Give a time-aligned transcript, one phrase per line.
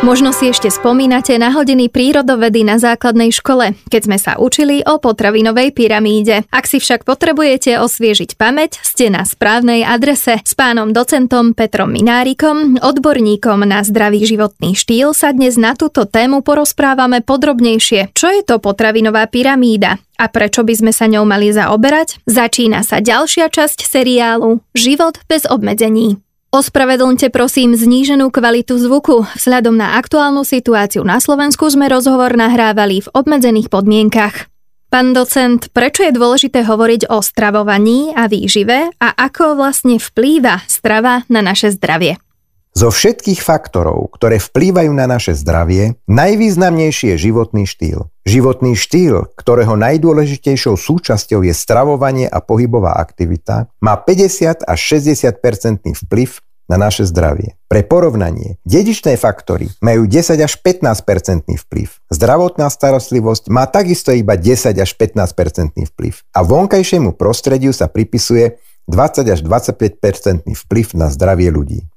[0.00, 4.96] Možno si ešte spomínate na hodiny prírodovedy na základnej škole, keď sme sa učili o
[4.96, 6.48] potravinovej pyramíde.
[6.48, 10.40] Ak si však potrebujete osviežiť pamäť, ste na správnej adrese.
[10.40, 16.40] S pánom docentom Petrom Minárikom, odborníkom na zdravý životný štýl, sa dnes na túto tému
[16.40, 18.16] porozprávame podrobnejšie.
[18.16, 20.00] Čo je to potravinová pyramída?
[20.16, 22.24] A prečo by sme sa ňou mali zaoberať?
[22.24, 26.24] Začína sa ďalšia časť seriálu Život bez obmedzení.
[26.50, 29.22] Ospravedlňte prosím zníženú kvalitu zvuku.
[29.38, 34.50] Vzhľadom na aktuálnu situáciu na Slovensku sme rozhovor nahrávali v obmedzených podmienkach.
[34.90, 41.22] Pán docent, prečo je dôležité hovoriť o stravovaní a výžive a ako vlastne vplýva strava
[41.30, 42.18] na naše zdravie?
[42.70, 48.06] Zo všetkých faktorov, ktoré vplývajú na naše zdravie, najvýznamnejší je životný štýl.
[48.22, 55.34] Životný štýl, ktorého najdôležitejšou súčasťou je stravovanie a pohybová aktivita, má 50 až 60%
[56.06, 56.30] vplyv
[56.70, 57.58] na naše zdravie.
[57.66, 61.88] Pre porovnanie, dedičné faktory majú 10 až 15% vplyv.
[62.06, 66.14] Zdravotná starostlivosť má takisto iba 10 až 15% vplyv.
[66.30, 71.90] A vonkajšiemu prostrediu sa pripisuje 20 až 25% vplyv na zdravie ľudí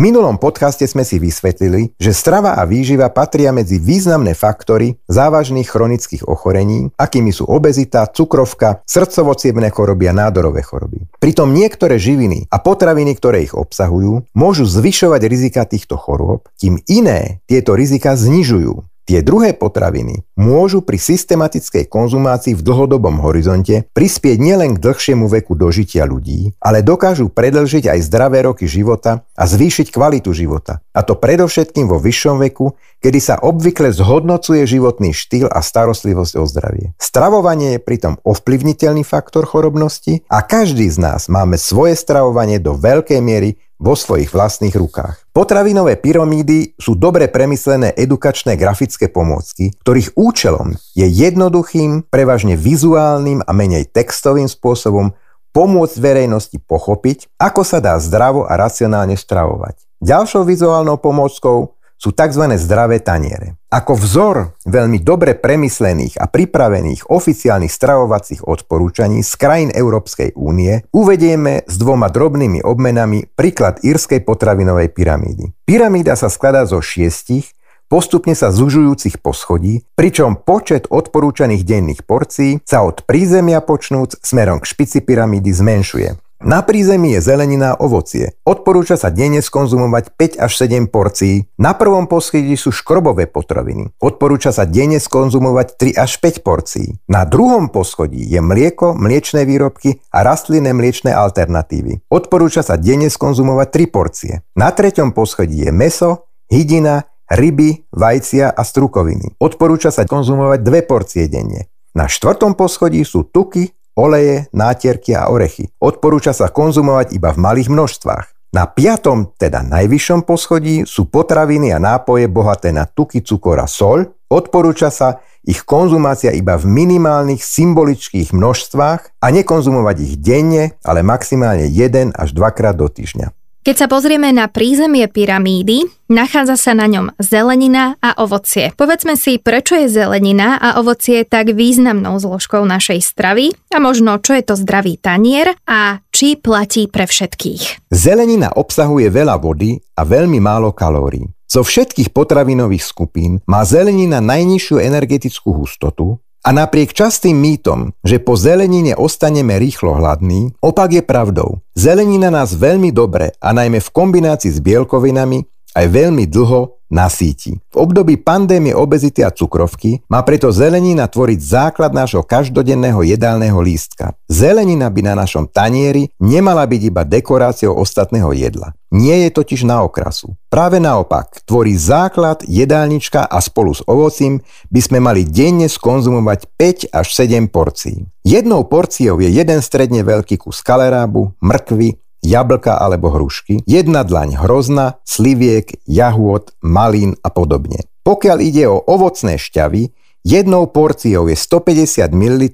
[0.00, 6.24] minulom podcaste sme si vysvetlili, že strava a výživa patria medzi významné faktory závažných chronických
[6.24, 11.04] ochorení, akými sú obezita, cukrovka, srdcovo choroby a nádorové choroby.
[11.20, 17.44] Pritom niektoré živiny a potraviny, ktoré ich obsahujú, môžu zvyšovať rizika týchto chorôb, kým iné
[17.44, 18.89] tieto rizika znižujú.
[19.10, 25.58] Tie druhé potraviny môžu pri systematickej konzumácii v dlhodobom horizonte prispieť nielen k dlhšiemu veku
[25.58, 30.78] dožitia ľudí, ale dokážu predlžiť aj zdravé roky života a zvýšiť kvalitu života.
[30.94, 36.46] A to predovšetkým vo vyššom veku, kedy sa obvykle zhodnocuje životný štýl a starostlivosť o
[36.46, 36.86] zdravie.
[37.02, 43.18] Stravovanie je pritom ovplyvniteľný faktor chorobnosti a každý z nás máme svoje stravovanie do veľkej
[43.18, 45.32] miery vo svojich vlastných rukách.
[45.32, 53.50] Potravinové pyramídy sú dobre premyslené edukačné grafické pomôcky, ktorých účelom je jednoduchým, prevažne vizuálnym a
[53.56, 55.16] menej textovým spôsobom
[55.56, 59.80] pomôcť verejnosti pochopiť, ako sa dá zdravo a racionálne stravovať.
[60.04, 62.56] Ďalšou vizuálnou pomôckou sú tzv.
[62.56, 63.60] zdravé taniere.
[63.68, 71.68] Ako vzor veľmi dobre premyslených a pripravených oficiálnych stravovacích odporúčaní z krajín Európskej únie uvedieme
[71.68, 75.52] s dvoma drobnými obmenami príklad írskej potravinovej pyramídy.
[75.68, 77.52] Pyramída sa skladá zo šiestich,
[77.86, 84.66] postupne sa zužujúcich poschodí, pričom počet odporúčaných denných porcií sa od prízemia počnúc smerom k
[84.66, 86.29] špici pyramídy zmenšuje.
[86.40, 88.32] Na prízemí je zelenina a ovocie.
[88.48, 91.44] Odporúča sa denne skonzumovať 5 až 7 porcií.
[91.60, 93.92] Na prvom poschodí sú škrobové potraviny.
[94.00, 96.96] Odporúča sa denne skonzumovať 3 až 5 porcií.
[97.12, 102.08] Na druhom poschodí je mlieko, mliečné výrobky a rastlinné mliečné alternatívy.
[102.08, 104.32] Odporúča sa denne skonzumovať 3 porcie.
[104.56, 109.36] Na treťom poschodí je meso, hydina, ryby, vajcia a strukoviny.
[109.36, 111.68] Odporúča sa konzumovať 2 porcie denne.
[111.92, 115.70] Na štvrtom poschodí sú tuky, oleje, nátierky a orechy.
[115.80, 118.26] Odporúča sa konzumovať iba v malých množstvách.
[118.50, 124.10] Na piatom, teda najvyššom poschodí, sú potraviny a nápoje bohaté na tuky, cukor a sol.
[124.26, 131.70] Odporúča sa ich konzumácia iba v minimálnych symbolických množstvách a nekonzumovať ich denne, ale maximálne
[131.70, 133.39] 1 až 2 krát do týždňa.
[133.70, 138.74] Keď sa pozrieme na prízemie pyramídy, nachádza sa na ňom zelenina a ovocie.
[138.74, 144.34] Povedzme si, prečo je zelenina a ovocie tak významnou zložkou našej stravy a možno, čo
[144.34, 147.94] je to zdravý tanier a či platí pre všetkých.
[147.94, 151.30] Zelenina obsahuje veľa vody a veľmi málo kalórií.
[151.46, 158.32] Zo všetkých potravinových skupín má zelenina najnižšiu energetickú hustotu, a napriek častým mýtom, že po
[158.32, 161.60] zelenine ostaneme rýchlo hladní, opak je pravdou.
[161.76, 165.44] Zelenina nás veľmi dobre a najmä v kombinácii s bielkovinami
[165.74, 167.54] aj veľmi dlho nasíti.
[167.70, 174.18] V období pandémie obezity a cukrovky má preto zelenina tvoriť základ nášho každodenného jedálneho lístka.
[174.26, 178.74] Zelenina by na našom tanieri nemala byť iba dekoráciou ostatného jedla.
[178.90, 180.34] Nie je totiž na okrasu.
[180.50, 186.50] Práve naopak, tvorí základ jedálnička a spolu s ovocím by sme mali denne skonzumovať
[186.90, 188.02] 5 až 7 porcií.
[188.26, 195.00] Jednou porciou je jeden stredne veľký kus kalerábu, mrkvy, jablka alebo hrušky, jedna dlaň hrozna,
[195.04, 197.84] sliviek, jahôd, malín a podobne.
[198.04, 199.92] Pokiaľ ide o ovocné šťavy,
[200.24, 202.44] jednou porciou je 150 ml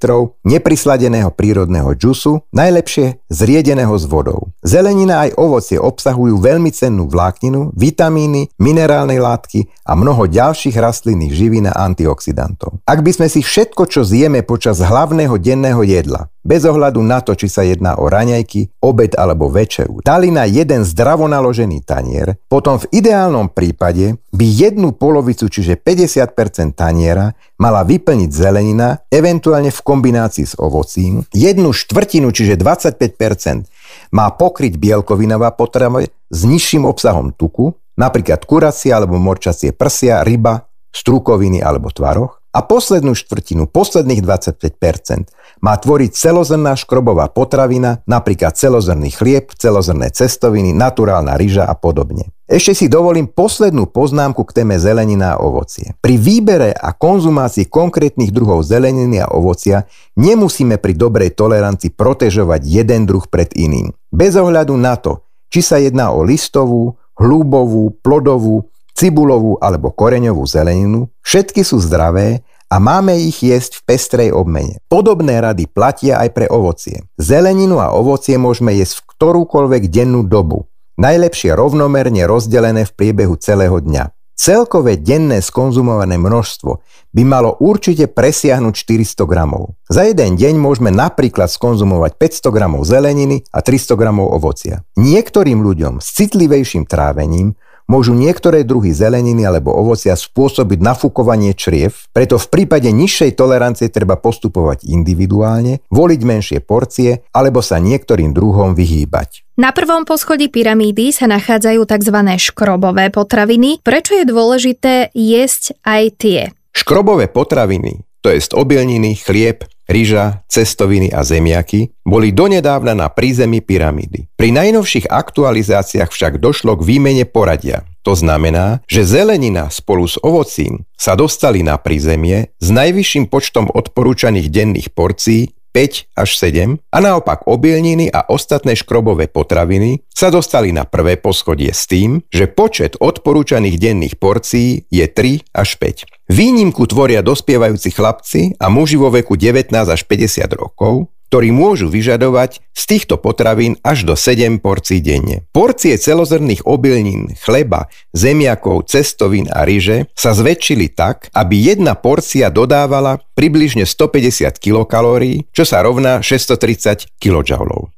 [0.46, 4.54] neprisladeného prírodného džusu, najlepšie zriedeného s vodou.
[4.62, 11.66] Zelenina aj ovocie obsahujú veľmi cennú vlákninu, vitamíny, minerálne látky a mnoho ďalších rastlinných živín
[11.66, 12.82] a antioxidantov.
[12.86, 17.34] Ak by sme si všetko, čo zjeme počas hlavného denného jedla, bez ohľadu na to,
[17.34, 22.78] či sa jedná o raňajky, obed alebo večeru, dali na jeden zdravo naložený tanier, potom
[22.78, 30.46] v ideálnom prípade by jednu polovicu, čiže 50% taniera, mala vyplniť zelenina, eventuálne v kombinácii
[30.46, 38.46] s ovocím, jednu štvrtinu, čiže 25% má pokryť bielkovinová potrava s nižším obsahom tuku, napríklad
[38.46, 45.28] kuracie alebo morčacie prsia, ryba, strukoviny alebo tvaroch a poslednú štvrtinu, posledných 25%,
[45.60, 52.32] má tvoriť celozrná škrobová potravina, napríklad celozrný chlieb, celozrné cestoviny, naturálna ryža a podobne.
[52.48, 55.98] Ešte si dovolím poslednú poznámku k téme zelenina a ovocie.
[56.00, 59.84] Pri výbere a konzumácii konkrétnych druhov zeleniny a ovocia
[60.16, 63.92] nemusíme pri dobrej tolerancii protežovať jeden druh pred iným.
[64.08, 71.12] Bez ohľadu na to, či sa jedná o listovú, hlúbovú, plodovú, cibulovú alebo koreňovú zeleninu,
[71.20, 74.82] všetky sú zdravé a máme ich jesť v pestrej obmene.
[74.90, 77.06] Podobné rady platia aj pre ovocie.
[77.20, 80.66] Zeleninu a ovocie môžeme jesť v ktorúkoľvek dennú dobu.
[80.96, 84.16] Najlepšie rovnomerne rozdelené v priebehu celého dňa.
[84.36, 86.84] Celkové denné skonzumované množstvo
[87.16, 89.80] by malo určite presiahnuť 400 gramov.
[89.88, 94.84] Za jeden deň môžeme napríklad skonzumovať 500 gramov zeleniny a 300 gramov ovocia.
[95.00, 97.56] Niektorým ľuďom s citlivejším trávením
[97.90, 104.18] môžu niektoré druhy zeleniny alebo ovocia spôsobiť nafúkovanie čriev, preto v prípade nižšej tolerancie treba
[104.18, 109.46] postupovať individuálne, voliť menšie porcie alebo sa niektorým druhom vyhýbať.
[109.56, 112.18] Na prvom poschodí pyramídy sa nachádzajú tzv.
[112.36, 113.80] škrobové potraviny.
[113.80, 116.40] Prečo je dôležité jesť aj tie?
[116.76, 124.30] Škrobové potraviny, to jest obilniny, chlieb, ryža, cestoviny a zemiaky, boli donedávna na prízemí pyramídy.
[124.34, 127.86] Pri najnovších aktualizáciách však došlo k výmene poradia.
[128.06, 134.46] To znamená, že zelenina spolu s ovocím sa dostali na prízemie s najvyšším počtom odporúčaných
[134.46, 140.88] denných porcií 5 až 7 a naopak obielniny a ostatné škrobové potraviny sa dostali na
[140.88, 146.32] prvé poschodie s tým, že počet odporúčaných denných porcií je 3 až 5.
[146.32, 152.62] Výnimku tvoria dospievajúci chlapci a muži vo veku 19 až 50 rokov, ktorí môžu vyžadovať
[152.76, 155.44] z týchto potravín až do 7 porcií denne.
[155.50, 163.18] Porcie celozrných obilnín, chleba, zemiakov, cestovín a ryže sa zväčšili tak, aby jedna porcia dodávala
[163.34, 167.52] približne 150 kilokalórií, čo sa rovná 630 kJ.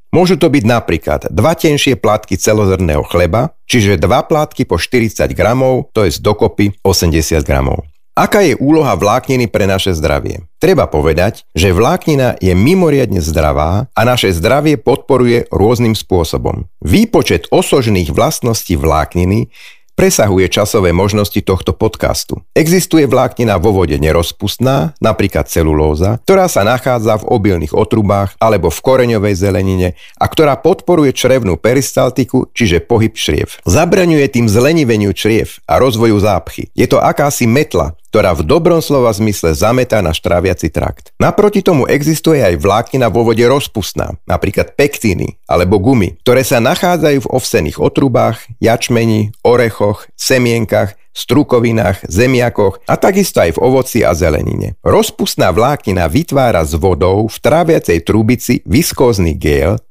[0.08, 5.92] Môžu to byť napríklad dva tenšie plátky celozrného chleba, čiže dva plátky po 40 gramov,
[5.92, 7.84] to je dokopy 80 gramov.
[8.18, 10.42] Aká je úloha vlákniny pre naše zdravie?
[10.58, 16.66] Treba povedať, že vláknina je mimoriadne zdravá a naše zdravie podporuje rôznym spôsobom.
[16.82, 19.54] Výpočet osožných vlastností vlákniny
[19.94, 22.42] presahuje časové možnosti tohto podcastu.
[22.54, 28.78] Existuje vláknina vo vode nerozpustná, napríklad celulóza, ktorá sa nachádza v obilných otrubách alebo v
[28.78, 29.88] koreňovej zelenine
[30.18, 33.58] a ktorá podporuje črevnú peristaltiku, čiže pohyb čriev.
[33.66, 36.70] Zabraňuje tým zleniveniu čriev a rozvoju zápchy.
[36.78, 41.12] Je to akási metla, ktorá v dobrom slova zmysle zametá na štráviaci trakt.
[41.20, 47.28] Naproti tomu existuje aj vláknina vo vode rozpustná, napríklad pektíny alebo gumy, ktoré sa nachádzajú
[47.28, 54.78] v ovsených otrubách, jačmeni, orechoch, semienkach, strukovinách, zemiakoch a takisto aj v ovoci a zelenine.
[54.86, 59.82] Rozpustná vláknina vytvára s vodou v tráviacej trubici viskózny gel,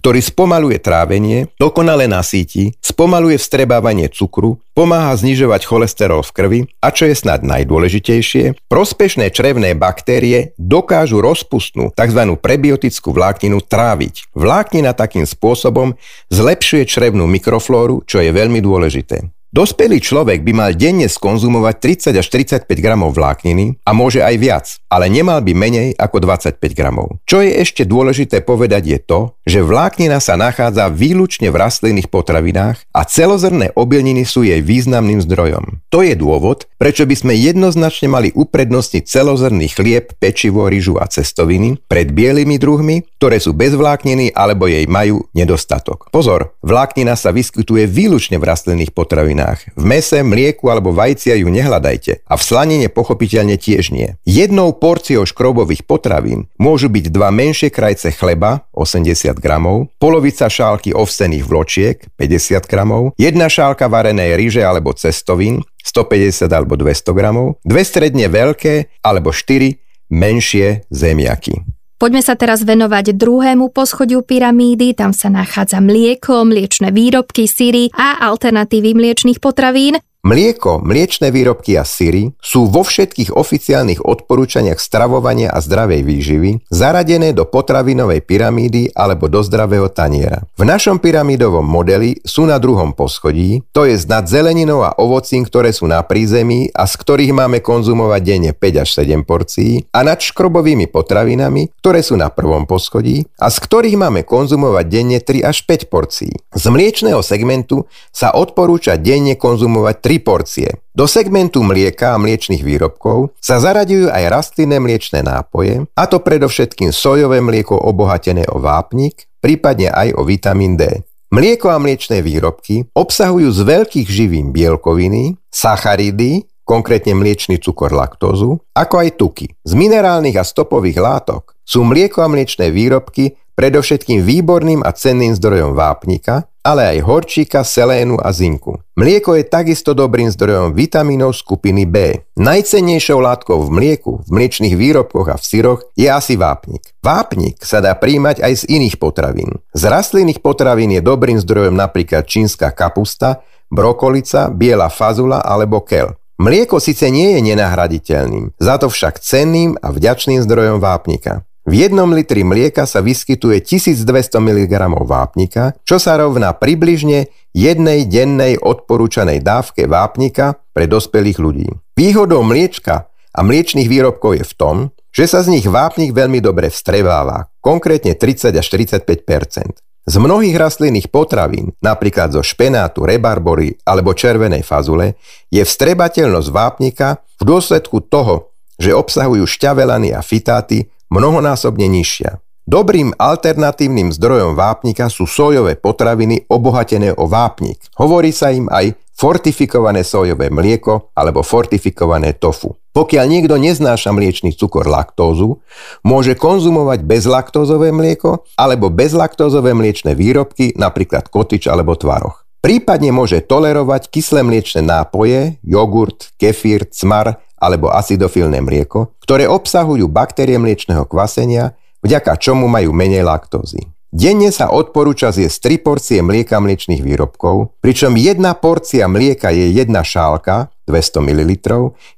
[0.00, 7.06] ktorý spomaluje trávenie, dokonale nasíti, spomaluje vstrebávanie cukru, pomáha znižovať cholesterol v krvi a čo
[7.06, 12.20] je snad najdôležitejšie, prospešné črevné baktérie dokážu rozpustnú tzv.
[12.38, 14.34] prebiotickú vlákninu tráviť.
[14.34, 15.94] Vláknina takým spôsobom
[16.34, 19.30] zlepšuje črevnú mikroflóru, čo je veľmi dôležité.
[19.54, 22.26] Dospelý človek by mal denne skonzumovať 30 až
[22.66, 27.22] 35 gramov vlákniny a môže aj viac, ale nemal by menej ako 25 gramov.
[27.22, 32.82] Čo je ešte dôležité povedať je to, že vláknina sa nachádza výlučne v rastlinných potravinách
[32.90, 35.86] a celozrné obilniny sú jej významným zdrojom.
[35.94, 41.78] To je dôvod, prečo by sme jednoznačne mali uprednostniť celozrný chlieb, pečivo, ryžu a cestoviny
[41.86, 46.10] pred bielými druhmi, ktoré sú bez vlákniny alebo jej majú nedostatok.
[46.10, 49.76] Pozor, vláknina sa vyskytuje výlučne v rastlinných potravinách potravinách.
[49.76, 54.16] V mese, mlieku alebo vajcia ju nehľadajte a v slanine pochopiteľne tiež nie.
[54.24, 61.44] Jednou porciou škrobových potravín môžu byť dva menšie krajce chleba 80 gramov, polovica šálky ovsených
[61.44, 68.26] vločiek 50 gramov, jedna šálka varenej ryže alebo cestovín 150 alebo 200 gramov, dve stredne
[68.32, 71.73] veľké alebo štyri menšie zemiaky.
[71.94, 74.98] Poďme sa teraz venovať druhému poschodiu pyramídy.
[74.98, 80.02] Tam sa nachádza mlieko, mliečne výrobky, syry a alternatívy mliečných potravín.
[80.24, 87.36] Mlieko, mliečne výrobky a syry sú vo všetkých oficiálnych odporúčaniach stravovania a zdravej výživy zaradené
[87.36, 90.48] do potravinovej pyramídy alebo do zdravého taniera.
[90.56, 95.76] V našom pyramídovom modeli sú na druhom poschodí, to je nad zeleninou a ovocím, ktoré
[95.76, 100.24] sú na prízemí a z ktorých máme konzumovať denne 5 až 7 porcií a nad
[100.24, 105.68] škrobovými potravinami, ktoré sú na prvom poschodí a z ktorých máme konzumovať denne 3 až
[105.68, 106.32] 5 porcií.
[106.56, 110.70] Z mliečného segmentu sa odporúča denne konzumovať 3 3 porcie.
[110.94, 116.94] Do segmentu mlieka a mliečných výrobkov sa zaraďujú aj rastlinné mliečné nápoje, a to predovšetkým
[116.94, 121.02] sojové mlieko obohatené o vápnik, prípadne aj o vitamín D.
[121.34, 128.94] Mlieko a mliečné výrobky obsahujú z veľkých živín bielkoviny, sacharidy, konkrétne mliečný cukor laktózu, ako
[129.02, 129.46] aj tuky.
[129.66, 135.74] Z minerálnych a stopových látok sú mlieko a mliečné výrobky predovšetkým výborným a cenným zdrojom
[135.74, 138.80] vápnika, ale aj horčíka, selénu a zinku.
[138.96, 142.24] Mlieko je takisto dobrým zdrojom vitamínov skupiny B.
[142.40, 146.96] Najcennejšou látkou v mlieku, v mliečných výrobkoch a v syroch je asi vápnik.
[147.04, 149.60] Vápnik sa dá príjmať aj z iných potravín.
[149.76, 156.16] Z rastlinných potravín je dobrým zdrojom napríklad čínska kapusta, brokolica, biela fazula alebo kel.
[156.34, 161.46] Mlieko síce nie je nenahraditeľným, za to však cenným a vďačným zdrojom vápnika.
[161.64, 164.04] V jednom litri mlieka sa vyskytuje 1200
[164.36, 164.72] mg
[165.08, 171.72] vápnika, čo sa rovná približne jednej dennej odporúčanej dávke vápnika pre dospelých ľudí.
[171.96, 174.76] Výhodou mliečka a mliečných výrobkov je v tom,
[175.08, 181.08] že sa z nich vápnik veľmi dobre vstreváva, konkrétne 30 až 45% Z mnohých rastlinných
[181.08, 185.16] potravín, napríklad zo špenátu, rebarbory alebo červenej fazule,
[185.48, 192.42] je vstrebateľnosť vápnika v dôsledku toho, že obsahujú šťavelany a fitáty mnohonásobne nižšia.
[192.64, 197.78] Dobrým alternatívnym zdrojom vápnika sú sojové potraviny obohatené o vápnik.
[198.00, 202.74] Hovorí sa im aj fortifikované sojové mlieko alebo fortifikované tofu.
[202.96, 205.60] Pokiaľ niekto neznáša mliečný cukor laktózu,
[206.02, 212.42] môže konzumovať bezlaktózové mlieko alebo bezlaktózové mliečne výrobky, napríklad kotič alebo tvaroch.
[212.64, 220.60] Prípadne môže tolerovať kyslé mliečne nápoje, jogurt, kefír, cmar alebo acidofilné mlieko, ktoré obsahujú baktérie
[220.60, 221.72] mliečného kvasenia,
[222.04, 223.80] vďaka čomu majú menej laktózy.
[224.14, 230.06] Denne sa odporúča zjesť 3 porcie mlieka mliečných výrobkov, pričom jedna porcia mlieka je jedna
[230.06, 231.50] šálka 200 ml,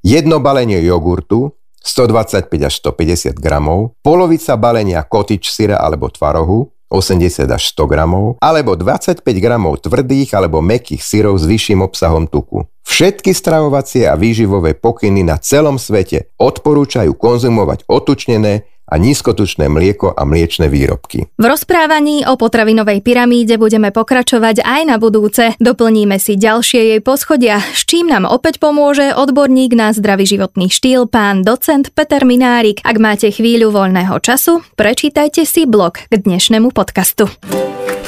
[0.04, 7.62] jedno balenie jogurtu 125 až 150 gramov, polovica balenia kotič syra alebo tvarohu 80 až
[7.74, 12.62] 100 gramov, alebo 25 gramov tvrdých alebo mekých syrov s vyšším obsahom tuku.
[12.86, 20.22] Všetky stravovacie a výživové pokyny na celom svete odporúčajú konzumovať otučnené a nízkotučné mlieko a
[20.22, 21.26] mliečne výrobky.
[21.34, 25.58] V rozprávaní o potravinovej pyramíde budeme pokračovať aj na budúce.
[25.58, 31.10] Doplníme si ďalšie jej poschodia, s čím nám opäť pomôže odborník na zdravý životný štýl
[31.10, 32.78] pán docent Peter Minárik.
[32.86, 37.26] Ak máte chvíľu voľného času, prečítajte si blog k dnešnému podcastu.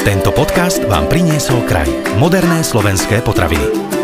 [0.06, 1.90] Tento podcast vám priniesol kraj.
[2.23, 3.98] Moderné slovenské potraviny.